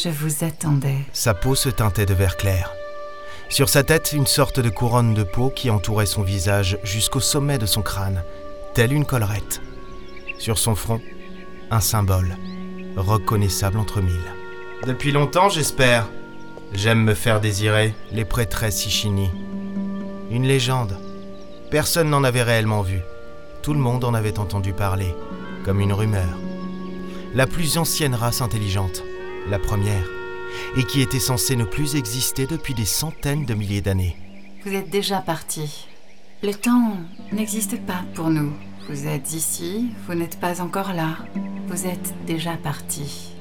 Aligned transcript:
Je 0.00 0.10
vous 0.10 0.44
attendais. 0.44 0.98
Sa 1.12 1.34
peau 1.34 1.56
se 1.56 1.68
teintait 1.68 2.06
de 2.06 2.14
vert 2.14 2.36
clair. 2.36 2.72
Sur 3.48 3.68
sa 3.68 3.82
tête, 3.82 4.12
une 4.12 4.28
sorte 4.28 4.60
de 4.60 4.68
couronne 4.68 5.12
de 5.12 5.24
peau 5.24 5.50
qui 5.50 5.70
entourait 5.70 6.06
son 6.06 6.22
visage 6.22 6.78
jusqu'au 6.84 7.18
sommet 7.18 7.58
de 7.58 7.66
son 7.66 7.82
crâne, 7.82 8.22
telle 8.74 8.92
une 8.92 9.04
collerette. 9.04 9.60
Sur 10.38 10.56
son 10.56 10.76
front, 10.76 11.00
un 11.72 11.80
symbole, 11.80 12.36
reconnaissable 12.96 13.76
entre 13.76 14.00
mille. 14.00 14.32
Depuis 14.86 15.10
longtemps, 15.10 15.48
j'espère. 15.48 16.08
J'aime 16.72 17.02
me 17.02 17.14
faire 17.14 17.40
désirer, 17.40 17.92
les 18.12 18.24
prêtresses 18.24 18.86
Ishini. 18.86 19.30
Une 20.30 20.46
légende. 20.46 20.96
Personne 21.72 22.10
n'en 22.10 22.22
avait 22.22 22.44
réellement 22.44 22.82
vu. 22.82 23.00
Tout 23.62 23.72
le 23.72 23.80
monde 23.80 24.04
en 24.04 24.14
avait 24.14 24.38
entendu 24.38 24.72
parler, 24.72 25.12
comme 25.64 25.80
une 25.80 25.92
rumeur. 25.92 26.38
La 27.34 27.48
plus 27.48 27.78
ancienne 27.78 28.14
race 28.14 28.42
intelligente, 28.42 29.02
la 29.50 29.58
première, 29.58 30.08
et 30.76 30.84
qui 30.84 31.00
était 31.00 31.20
censée 31.20 31.56
ne 31.56 31.64
plus 31.64 31.96
exister 31.96 32.46
depuis 32.46 32.74
des 32.74 32.84
centaines 32.84 33.44
de 33.44 33.54
milliers 33.54 33.80
d'années. 33.80 34.16
Vous 34.64 34.74
êtes 34.74 34.90
déjà 34.90 35.18
parti. 35.18 35.86
Le 36.42 36.52
temps 36.52 36.96
n'existe 37.32 37.80
pas 37.84 38.04
pour 38.14 38.30
nous. 38.30 38.52
Vous 38.88 39.06
êtes 39.06 39.34
ici, 39.34 39.90
vous 40.06 40.14
n'êtes 40.14 40.40
pas 40.40 40.60
encore 40.60 40.92
là. 40.92 41.16
Vous 41.66 41.86
êtes 41.86 42.14
déjà 42.26 42.52
parti. 42.52 43.34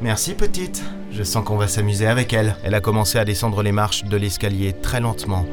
Merci 0.00 0.34
petite, 0.34 0.82
je 1.12 1.22
sens 1.22 1.44
qu'on 1.44 1.56
va 1.56 1.68
s'amuser 1.68 2.06
avec 2.06 2.32
elle. 2.32 2.56
Elle 2.64 2.74
a 2.74 2.80
commencé 2.80 3.18
à 3.18 3.24
descendre 3.24 3.62
les 3.62 3.72
marches 3.72 4.04
de 4.04 4.16
l'escalier 4.16 4.72
très 4.72 5.00
lentement 5.00 5.46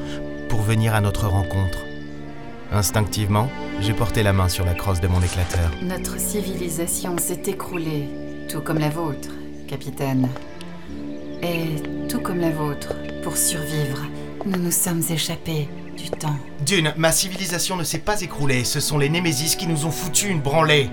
pour 0.49 0.61
venir 0.61 0.95
à 0.95 1.01
notre 1.01 1.27
rencontre. 1.27 1.77
Instinctivement, 2.71 3.49
j'ai 3.79 3.93
porté 3.93 4.23
la 4.23 4.33
main 4.33 4.49
sur 4.49 4.65
la 4.65 4.73
crosse 4.73 5.01
de 5.01 5.07
mon 5.07 5.21
éclateur. 5.21 5.71
Notre 5.81 6.19
civilisation 6.19 7.17
s'est 7.17 7.43
écroulée, 7.45 8.07
tout 8.51 8.59
comme 8.61 8.79
la 8.79 8.89
vôtre, 8.89 9.29
capitaine. 9.67 10.27
Et 11.41 12.07
tout 12.09 12.19
comme 12.19 12.39
la 12.39 12.49
vôtre, 12.49 12.93
pour 13.23 13.37
survivre, 13.37 14.05
nous 14.45 14.59
nous 14.59 14.71
sommes 14.71 15.01
échappés 15.09 15.69
du 15.95 16.09
temps. 16.09 16.35
Dune, 16.65 16.93
ma 16.97 17.13
civilisation 17.13 17.77
ne 17.77 17.85
s'est 17.85 17.99
pas 17.99 18.21
écroulée, 18.21 18.65
ce 18.65 18.81
sont 18.81 18.97
les 18.97 19.07
Némésis 19.07 19.55
qui 19.55 19.67
nous 19.67 19.85
ont 19.85 19.91
foutu 19.91 20.27
une 20.27 20.41
branlée. 20.41 20.89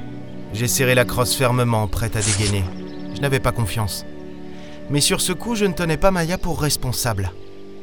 J'ai 0.54 0.68
serré 0.68 0.94
la 0.94 1.04
crosse 1.04 1.34
fermement, 1.34 1.88
prête 1.88 2.14
à 2.14 2.20
dégainer. 2.20 2.62
Je 3.16 3.20
n'avais 3.20 3.40
pas 3.40 3.52
confiance. 3.52 4.06
Mais 4.88 5.00
sur 5.00 5.20
ce 5.20 5.32
coup, 5.32 5.56
je 5.56 5.64
ne 5.64 5.72
tenais 5.72 5.96
pas 5.96 6.12
Maya 6.12 6.38
pour 6.38 6.60
responsable. 6.60 7.32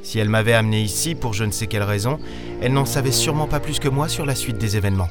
Si 0.03 0.19
elle 0.19 0.29
m'avait 0.29 0.53
amené 0.53 0.81
ici 0.81 1.15
pour 1.15 1.33
je 1.33 1.43
ne 1.43 1.51
sais 1.51 1.67
quelle 1.67 1.83
raison, 1.83 2.17
elle 2.61 2.73
n'en 2.73 2.85
savait 2.85 3.11
sûrement 3.11 3.47
pas 3.47 3.59
plus 3.59 3.79
que 3.79 3.89
moi 3.89 4.07
sur 4.07 4.25
la 4.25 4.35
suite 4.35 4.57
des 4.57 4.77
événements. 4.77 5.09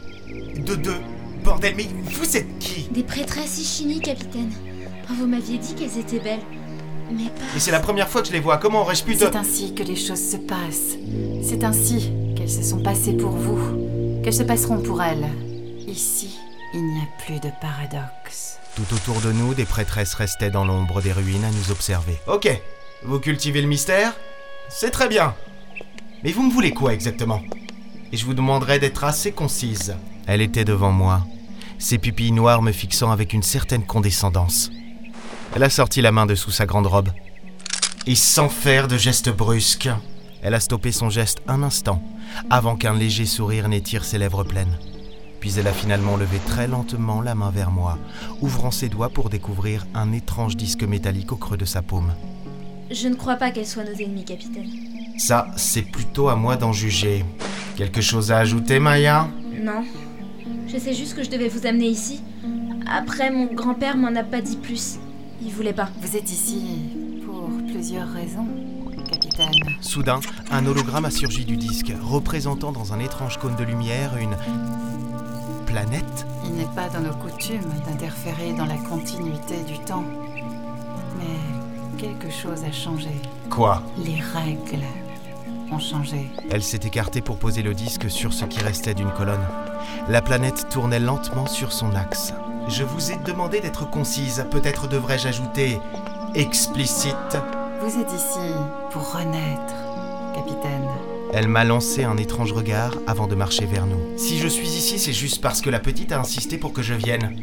De 0.56 0.74
deux 0.74 1.00
Bordel, 1.44 1.74
mais 1.76 1.86
vous 2.04 2.36
êtes 2.38 2.58
qui 2.58 2.88
Des 2.90 3.02
prêtresses 3.02 3.58
Ishini, 3.58 4.00
capitaine. 4.00 4.50
Oh, 5.10 5.12
vous 5.18 5.26
m'aviez 5.26 5.58
dit 5.58 5.74
qu'elles 5.74 5.98
étaient 5.98 6.18
belles. 6.18 6.40
Mais 7.12 7.24
pas. 7.24 7.56
Et 7.56 7.60
c'est 7.60 7.70
la 7.70 7.80
première 7.80 8.08
fois 8.08 8.22
que 8.22 8.28
je 8.28 8.32
les 8.32 8.40
vois, 8.40 8.56
comment 8.56 8.80
aurais-je 8.80 9.04
pu 9.04 9.14
te... 9.14 9.18
C'est 9.24 9.36
ainsi 9.36 9.74
que 9.74 9.82
les 9.82 9.94
choses 9.94 10.30
se 10.30 10.38
passent. 10.38 10.96
C'est 11.42 11.62
ainsi 11.62 12.10
qu'elles 12.34 12.50
se 12.50 12.62
sont 12.62 12.82
passées 12.82 13.12
pour 13.12 13.32
vous, 13.32 14.22
qu'elles 14.22 14.32
se 14.32 14.42
passeront 14.42 14.78
pour 14.78 15.02
elles. 15.02 15.28
Ici, 15.86 16.38
il 16.72 16.82
n'y 16.82 17.00
a 17.00 17.24
plus 17.26 17.38
de 17.40 17.52
paradoxe. 17.60 18.58
Tout 18.74 18.94
autour 18.94 19.20
de 19.20 19.30
nous, 19.30 19.52
des 19.52 19.66
prêtresses 19.66 20.14
restaient 20.14 20.50
dans 20.50 20.64
l'ombre 20.64 21.02
des 21.02 21.12
ruines 21.12 21.44
à 21.44 21.50
nous 21.50 21.70
observer. 21.70 22.16
Ok, 22.26 22.48
vous 23.04 23.20
cultivez 23.20 23.60
le 23.60 23.68
mystère 23.68 24.14
C'est 24.70 24.90
très 24.90 25.08
bien. 25.08 25.34
Mais 26.22 26.32
vous 26.32 26.42
me 26.42 26.50
voulez 26.50 26.72
quoi 26.72 26.94
exactement? 26.94 27.42
Et 28.12 28.16
je 28.16 28.24
vous 28.24 28.34
demanderai 28.34 28.78
d'être 28.78 29.04
assez 29.04 29.32
concise. 29.32 29.94
Elle 30.26 30.40
était 30.40 30.64
devant 30.64 30.90
moi, 30.90 31.20
ses 31.78 31.98
pupilles 31.98 32.32
noires 32.32 32.62
me 32.62 32.72
fixant 32.72 33.10
avec 33.10 33.32
une 33.32 33.42
certaine 33.42 33.84
condescendance. 33.84 34.70
Elle 35.54 35.62
a 35.62 35.70
sorti 35.70 36.00
la 36.00 36.12
main 36.12 36.26
de 36.26 36.34
sous 36.34 36.50
sa 36.50 36.66
grande 36.66 36.86
robe. 36.86 37.10
Et 38.06 38.14
sans 38.14 38.48
faire 38.48 38.88
de 38.88 38.98
gestes 38.98 39.30
brusques, 39.30 39.88
elle 40.42 40.54
a 40.54 40.60
stoppé 40.60 40.92
son 40.92 41.10
geste 41.10 41.38
un 41.48 41.62
instant, 41.62 42.02
avant 42.50 42.76
qu'un 42.76 42.94
léger 42.94 43.24
sourire 43.24 43.68
n'étire 43.68 44.04
ses 44.04 44.18
lèvres 44.18 44.44
pleines. 44.44 44.76
Puis 45.40 45.54
elle 45.58 45.66
a 45.66 45.72
finalement 45.72 46.16
levé 46.16 46.38
très 46.46 46.66
lentement 46.66 47.20
la 47.20 47.34
main 47.34 47.50
vers 47.50 47.70
moi, 47.70 47.98
ouvrant 48.40 48.70
ses 48.70 48.88
doigts 48.88 49.10
pour 49.10 49.30
découvrir 49.30 49.86
un 49.94 50.12
étrange 50.12 50.56
disque 50.56 50.82
métallique 50.82 51.32
au 51.32 51.36
creux 51.36 51.56
de 51.56 51.64
sa 51.64 51.82
paume. 51.82 52.14
Je 52.90 53.08
ne 53.08 53.14
crois 53.14 53.36
pas 53.36 53.50
qu'elles 53.50 53.66
soient 53.66 53.84
nos 53.84 53.92
ennemis, 53.92 54.24
capitaine. 54.24 54.68
Ça, 55.16 55.48
c'est 55.56 55.82
plutôt 55.82 56.28
à 56.28 56.36
moi 56.36 56.56
d'en 56.56 56.72
juger. 56.72 57.24
Quelque 57.76 58.00
chose 58.00 58.32
à 58.32 58.38
ajouter, 58.38 58.78
Maya? 58.78 59.28
Non. 59.62 59.84
Je 60.66 60.78
sais 60.78 60.94
juste 60.94 61.14
que 61.14 61.22
je 61.22 61.30
devais 61.30 61.48
vous 61.48 61.66
amener 61.66 61.88
ici. 61.88 62.22
Après, 62.90 63.30
mon 63.30 63.46
grand-père 63.46 63.96
m'en 63.96 64.14
a 64.14 64.22
pas 64.22 64.40
dit 64.40 64.56
plus. 64.56 64.98
Il 65.42 65.52
voulait 65.52 65.72
pas. 65.72 65.88
Vous 66.00 66.16
êtes 66.16 66.30
ici 66.30 66.62
pour 67.24 67.48
plusieurs 67.70 68.08
raisons, 68.08 68.46
capitaine. 69.10 69.50
Soudain, 69.80 70.20
un 70.50 70.66
hologramme 70.66 71.04
a 71.04 71.10
surgi 71.10 71.44
du 71.44 71.56
disque, 71.56 71.92
représentant 72.02 72.72
dans 72.72 72.92
un 72.92 73.00
étrange 73.00 73.38
cône 73.38 73.56
de 73.56 73.64
lumière 73.64 74.16
une 74.16 74.36
planète 75.66 76.26
Il 76.44 76.52
n'est 76.52 76.74
pas 76.74 76.88
dans 76.88 77.00
nos 77.00 77.14
coutumes 77.14 77.60
d'interférer 77.86 78.52
dans 78.52 78.66
la 78.66 78.76
continuité 78.76 79.54
du 79.66 79.78
temps. 79.84 80.04
Mais 81.18 81.98
quelque 81.98 82.30
chose 82.30 82.62
a 82.64 82.72
changé. 82.72 83.10
Quoi? 83.50 83.82
Les 84.04 84.20
règles 84.20 84.84
ont 85.72 85.78
changé. 85.78 86.30
Elle 86.50 86.62
s'est 86.62 86.80
écartée 86.84 87.22
pour 87.22 87.38
poser 87.38 87.62
le 87.62 87.74
disque 87.74 88.10
sur 88.10 88.32
ce 88.32 88.44
qui 88.44 88.60
restait 88.60 88.94
d'une 88.94 89.10
colonne. 89.10 89.44
La 90.08 90.22
planète 90.22 90.68
tournait 90.70 91.00
lentement 91.00 91.46
sur 91.46 91.72
son 91.72 91.94
axe. 91.94 92.34
Je 92.68 92.82
vous 92.82 93.12
ai 93.12 93.16
demandé 93.16 93.60
d'être 93.60 93.88
concise, 93.88 94.44
peut-être 94.50 94.88
devrais-je 94.88 95.28
ajouter 95.28 95.78
explicite. 96.34 97.38
Vous 97.80 98.00
êtes 98.00 98.12
ici 98.12 98.52
pour 98.90 99.12
renaître, 99.12 99.74
capitaine. 100.34 100.88
Elle 101.32 101.48
m'a 101.48 101.64
lancé 101.64 102.04
un 102.04 102.16
étrange 102.16 102.52
regard 102.52 102.94
avant 103.06 103.26
de 103.26 103.34
marcher 103.34 103.66
vers 103.66 103.86
nous. 103.86 104.16
Si 104.16 104.38
je 104.38 104.48
suis 104.48 104.68
ici, 104.68 104.98
c'est 104.98 105.12
juste 105.12 105.40
parce 105.40 105.60
que 105.60 105.70
la 105.70 105.80
petite 105.80 106.12
a 106.12 106.20
insisté 106.20 106.58
pour 106.58 106.72
que 106.72 106.82
je 106.82 106.94
vienne. 106.94 107.36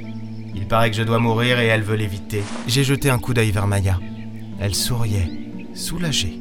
Il 0.56 0.68
paraît 0.68 0.92
que 0.92 0.98
je 0.98 1.04
dois 1.04 1.20
mourir 1.20 1.60
et 1.60 1.68
elle 1.68 1.84
veut 1.84 1.96
l'éviter. 1.96 2.44
J'ai 2.68 2.84
jeté 2.84 3.10
un 3.10 3.20
coup 3.20 3.34
d'œil 3.34 3.52
vers 3.52 3.68
Maya. 3.68 4.00
Elle 4.60 4.76
souriait, 4.76 5.30
soulagée. 5.74 6.40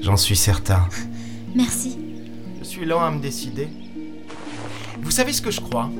J'en 0.00 0.16
suis 0.16 0.36
certain. 0.36 0.86
Merci. 1.54 1.98
Je 2.60 2.64
suis 2.64 2.84
lent 2.84 3.00
à 3.00 3.10
me 3.10 3.20
décider. 3.20 3.68
Vous 5.02 5.10
savez 5.10 5.32
ce 5.32 5.42
que 5.42 5.50
je 5.50 5.60
crois? 5.60 5.90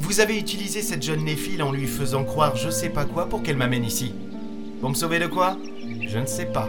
Vous 0.00 0.20
avez 0.20 0.38
utilisé 0.38 0.82
cette 0.82 1.02
jeune 1.02 1.24
néphile 1.24 1.62
en 1.62 1.72
lui 1.72 1.86
faisant 1.86 2.24
croire 2.24 2.56
je 2.56 2.70
sais 2.70 2.88
pas 2.88 3.04
quoi 3.04 3.28
pour 3.28 3.42
qu'elle 3.42 3.56
m'amène 3.56 3.84
ici. 3.84 4.14
Pour 4.80 4.90
me 4.90 4.94
sauver 4.94 5.18
de 5.18 5.26
quoi? 5.26 5.56
Je 6.06 6.18
ne 6.18 6.26
sais 6.26 6.46
pas. 6.46 6.68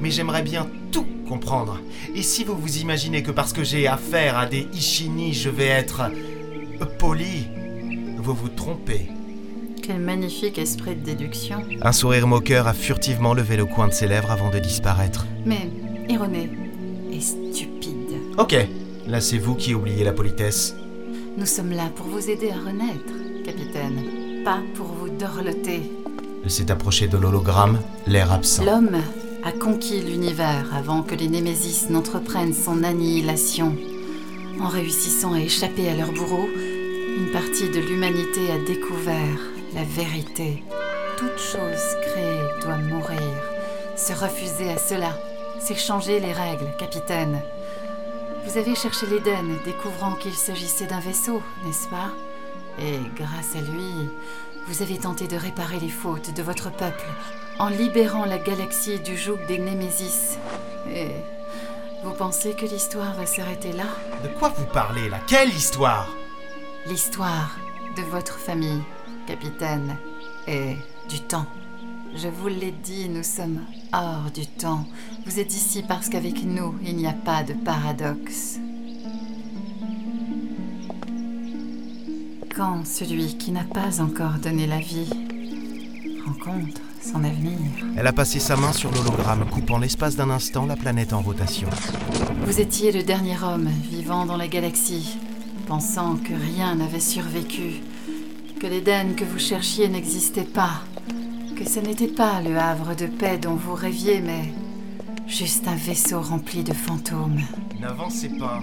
Mais 0.00 0.10
j'aimerais 0.10 0.42
bien 0.42 0.68
tout 0.92 1.06
comprendre. 1.28 1.80
Et 2.14 2.22
si 2.22 2.44
vous 2.44 2.56
vous 2.56 2.78
imaginez 2.78 3.22
que 3.22 3.30
parce 3.30 3.52
que 3.52 3.64
j'ai 3.64 3.86
affaire 3.86 4.38
à 4.38 4.46
des 4.46 4.68
Ishini, 4.72 5.32
je 5.32 5.48
vais 5.48 5.66
être 5.66 6.02
euh, 6.80 6.84
poli, 6.98 7.48
vous 8.18 8.34
vous 8.34 8.48
trompez. 8.48 9.08
Quel 9.82 10.00
magnifique 10.00 10.58
esprit 10.58 10.96
de 10.96 11.04
déduction. 11.04 11.64
Un 11.80 11.92
sourire 11.92 12.26
moqueur 12.26 12.66
a 12.66 12.74
furtivement 12.74 13.34
levé 13.34 13.56
le 13.56 13.66
coin 13.66 13.88
de 13.88 13.92
ses 13.92 14.06
lèvres 14.06 14.30
avant 14.30 14.50
de 14.50 14.58
disparaître. 14.58 15.26
Mais 15.44 15.70
erroné 16.08 16.50
et 17.10 17.20
stupide. 17.20 18.14
Ok, 18.38 18.54
là 19.06 19.20
c'est 19.20 19.38
vous 19.38 19.54
qui 19.54 19.74
oubliez 19.74 20.04
la 20.04 20.12
politesse. 20.12 20.74
Nous 21.36 21.44
sommes 21.44 21.72
là 21.72 21.90
pour 21.94 22.06
vous 22.06 22.30
aider 22.30 22.50
à 22.50 22.56
renaître, 22.56 23.12
capitaine. 23.44 24.42
Pas 24.42 24.60
pour 24.74 24.86
vous 24.86 25.10
dorloter. 25.10 25.82
Elle 26.42 26.50
s'est 26.50 26.70
approchée 26.70 27.08
de 27.08 27.18
l'hologramme, 27.18 27.78
l'air 28.06 28.32
absent. 28.32 28.64
L'homme 28.64 28.96
a 29.44 29.52
conquis 29.52 30.00
l'univers 30.00 30.74
avant 30.74 31.02
que 31.02 31.14
les 31.14 31.28
Némésis 31.28 31.90
n'entreprennent 31.90 32.54
son 32.54 32.82
annihilation. 32.82 33.76
En 34.62 34.68
réussissant 34.68 35.34
à 35.34 35.40
échapper 35.40 35.90
à 35.90 35.94
leur 35.94 36.10
bourreau, 36.10 36.46
une 37.18 37.30
partie 37.32 37.68
de 37.68 37.80
l'humanité 37.80 38.50
a 38.50 38.64
découvert 38.66 39.38
la 39.74 39.84
vérité. 39.84 40.62
Toute 41.18 41.38
chose 41.38 41.96
créée 42.00 42.40
doit 42.62 42.78
mourir. 42.78 43.20
Se 43.94 44.14
refuser 44.14 44.70
à 44.70 44.78
cela, 44.78 45.18
c'est 45.60 45.76
changer 45.76 46.18
les 46.18 46.32
règles, 46.32 46.72
capitaine. 46.78 47.42
Vous 48.46 48.58
avez 48.58 48.76
cherché 48.76 49.06
l'Éden, 49.06 49.58
découvrant 49.64 50.14
qu'il 50.14 50.34
s'agissait 50.34 50.86
d'un 50.86 51.00
vaisseau, 51.00 51.42
n'est-ce 51.64 51.88
pas? 51.88 52.12
Et 52.80 53.00
grâce 53.16 53.56
à 53.56 53.60
lui, 53.60 54.08
vous 54.68 54.82
avez 54.82 54.98
tenté 54.98 55.26
de 55.26 55.36
réparer 55.36 55.80
les 55.80 55.88
fautes 55.88 56.32
de 56.32 56.42
votre 56.42 56.70
peuple 56.70 57.04
en 57.58 57.68
libérant 57.68 58.24
la 58.24 58.38
galaxie 58.38 59.00
du 59.00 59.16
joug 59.16 59.38
des 59.48 59.58
Némésis. 59.58 60.38
Et 60.88 61.08
vous 62.04 62.12
pensez 62.12 62.54
que 62.54 62.66
l'histoire 62.66 63.14
va 63.14 63.26
s'arrêter 63.26 63.72
là? 63.72 63.86
De 64.22 64.28
quoi 64.28 64.50
vous 64.50 64.66
parlez 64.66 65.08
là? 65.08 65.18
Quelle 65.26 65.50
histoire? 65.50 66.08
L'histoire 66.86 67.56
de 67.96 68.02
votre 68.02 68.38
famille, 68.38 68.82
capitaine, 69.26 69.96
et 70.46 70.76
du 71.08 71.20
temps. 71.20 71.46
Je 72.18 72.28
vous 72.28 72.48
l'ai 72.48 72.72
dit, 72.82 73.10
nous 73.10 73.22
sommes 73.22 73.60
hors 73.92 74.30
du 74.32 74.46
temps. 74.46 74.86
Vous 75.26 75.38
êtes 75.38 75.54
ici 75.54 75.84
parce 75.86 76.08
qu'avec 76.08 76.44
nous, 76.44 76.74
il 76.82 76.96
n'y 76.96 77.06
a 77.06 77.12
pas 77.12 77.42
de 77.42 77.52
paradoxe. 77.52 78.58
Quand 82.54 82.86
celui 82.86 83.36
qui 83.36 83.50
n'a 83.50 83.64
pas 83.64 84.00
encore 84.00 84.38
donné 84.42 84.66
la 84.66 84.78
vie 84.78 85.10
rencontre 86.24 86.80
son 87.02 87.22
avenir. 87.22 87.58
Elle 87.98 88.06
a 88.06 88.14
passé 88.14 88.40
sa 88.40 88.56
main 88.56 88.72
sur 88.72 88.90
l'hologramme, 88.92 89.44
coupant 89.50 89.76
l'espace 89.76 90.16
d'un 90.16 90.30
instant 90.30 90.64
la 90.64 90.76
planète 90.76 91.12
en 91.12 91.20
rotation. 91.20 91.68
Vous 92.46 92.60
étiez 92.62 92.92
le 92.92 93.02
dernier 93.02 93.36
homme 93.42 93.68
vivant 93.90 94.24
dans 94.24 94.38
la 94.38 94.48
galaxie, 94.48 95.18
pensant 95.66 96.16
que 96.16 96.32
rien 96.32 96.76
n'avait 96.76 96.98
survécu, 96.98 97.82
que 98.58 98.66
l'Éden 98.66 99.14
que 99.16 99.24
vous 99.24 99.38
cherchiez 99.38 99.88
n'existait 99.88 100.44
pas, 100.44 100.80
que 101.56 101.68
ce 101.68 101.80
n'était 101.80 102.06
pas 102.06 102.40
le 102.42 102.56
havre 102.58 102.94
de 102.94 103.06
paix 103.06 103.38
dont 103.38 103.54
vous 103.54 103.74
rêviez, 103.74 104.20
mais 104.20 104.52
juste 105.26 105.66
un 105.66 105.74
vaisseau 105.74 106.20
rempli 106.20 106.62
de 106.62 106.74
fantômes. 106.74 107.40
N'avancez 107.80 108.28
pas. 108.28 108.60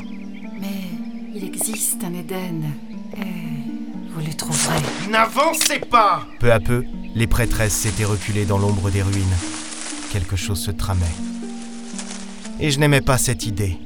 Mais 0.60 0.90
il 1.34 1.44
existe 1.44 2.04
un 2.04 2.14
Éden, 2.14 2.64
et 3.18 4.12
vous 4.12 4.26
le 4.26 4.34
trouverez. 4.34 4.80
N'avancez 5.10 5.80
pas 5.80 6.26
Peu 6.40 6.52
à 6.52 6.60
peu, 6.60 6.84
les 7.16 7.28
prêtresses 7.28 7.74
s'étaient 7.74 8.06
reculées 8.06 8.46
dans 8.46 8.60
l'ombre 8.60 8.92
des 8.92 9.02
ruines. 9.02 9.38
Quelque 10.12 10.36
chose 10.36 10.60
se 10.60 10.72
tramait. 10.72 11.06
Et 12.60 12.70
je 12.70 12.80
n'aimais 12.80 13.02
pas 13.02 13.18
cette 13.18 13.48
idée. 13.48 13.80